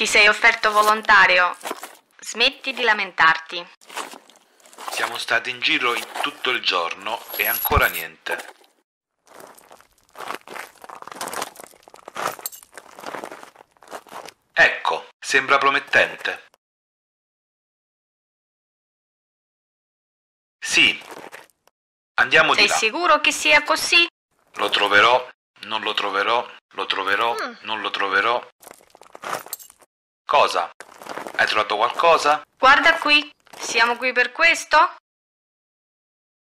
Ti 0.00 0.06
sei 0.06 0.28
offerto 0.28 0.72
volontario. 0.72 1.54
Smetti 2.22 2.72
di 2.72 2.80
lamentarti. 2.80 3.62
Siamo 4.92 5.18
stati 5.18 5.50
in 5.50 5.60
giro 5.60 5.94
in 5.94 6.06
tutto 6.22 6.48
il 6.48 6.62
giorno 6.62 7.20
e 7.36 7.46
ancora 7.46 7.86
niente. 7.88 8.42
Ecco, 14.52 15.06
sembra 15.18 15.58
promettente. 15.58 16.46
Sì. 20.58 20.98
Andiamo 22.14 22.54
Sei 22.54 22.64
di 22.64 22.68
là. 22.68 22.74
sicuro 22.76 23.20
che 23.20 23.32
sia 23.32 23.62
così? 23.64 24.06
Lo 24.54 24.68
troverò, 24.68 25.28
non 25.66 25.82
lo 25.82 25.94
troverò, 25.94 26.46
lo 26.70 26.86
troverò, 26.86 27.34
Mm. 27.34 27.54
non 27.62 27.80
lo 27.80 27.90
troverò. 27.90 28.48
Cosa? 30.30 30.70
Hai 31.38 31.46
trovato 31.46 31.74
qualcosa? 31.74 32.46
Guarda 32.56 32.98
qui. 32.98 33.28
Siamo 33.58 33.96
qui 33.96 34.12
per 34.12 34.30
questo? 34.30 34.94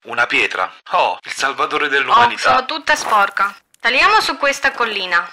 Una 0.05 0.25
pietra. 0.25 0.73
Oh, 0.93 1.19
il 1.21 1.31
salvatore 1.31 1.85
Oh, 1.85 1.89
dell'umanità. 1.89 2.41
sono 2.49 2.65
tutta 2.65 2.95
sporca. 2.95 3.55
Saliamo 3.79 4.21
su 4.21 4.37
questa 4.37 4.71
collina. 4.71 5.29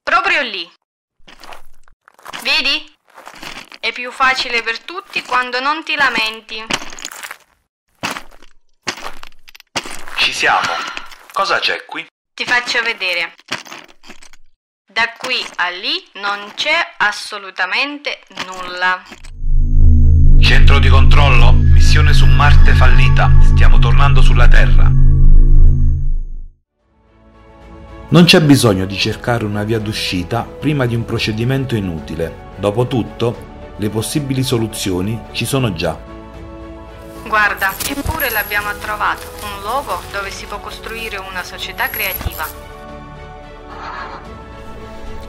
Proprio 0.00 0.42
lì. 0.42 0.72
Vedi? 2.42 2.94
È 3.80 3.90
più 3.90 4.12
facile 4.12 4.62
per 4.62 4.78
tutti 4.82 5.20
quando 5.24 5.58
non 5.58 5.82
ti 5.82 5.96
lamenti. 5.96 6.64
Ci 10.18 10.32
siamo. 10.32 10.72
Cosa 11.32 11.58
c'è 11.58 11.84
qui? 11.84 12.06
Ti 12.32 12.44
faccio 12.44 12.80
vedere. 12.82 13.34
Da 14.96 15.12
qui 15.18 15.44
a 15.56 15.68
lì 15.68 16.02
non 16.22 16.52
c'è 16.54 16.94
assolutamente 16.96 18.20
nulla. 18.46 19.02
Centro 20.40 20.78
di 20.78 20.88
controllo. 20.88 21.52
Missione 21.52 22.14
su 22.14 22.24
Marte 22.24 22.72
fallita. 22.72 23.30
Stiamo 23.42 23.78
tornando 23.78 24.22
sulla 24.22 24.48
Terra. 24.48 24.90
Non 28.08 28.24
c'è 28.24 28.40
bisogno 28.40 28.86
di 28.86 28.96
cercare 28.96 29.44
una 29.44 29.64
via 29.64 29.78
d'uscita 29.78 30.44
prima 30.44 30.86
di 30.86 30.94
un 30.94 31.04
procedimento 31.04 31.76
inutile. 31.76 32.54
Dopotutto, 32.56 33.74
le 33.76 33.90
possibili 33.90 34.42
soluzioni 34.42 35.24
ci 35.32 35.44
sono 35.44 35.74
già. 35.74 35.94
Guarda, 37.26 37.70
eppure 37.86 38.30
l'abbiamo 38.30 38.74
trovato, 38.78 39.30
un 39.42 39.60
luogo 39.60 40.00
dove 40.10 40.30
si 40.30 40.46
può 40.46 40.58
costruire 40.58 41.18
una 41.18 41.44
società 41.44 41.90
creativa. 41.90 42.64